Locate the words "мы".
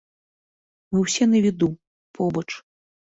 0.95-1.03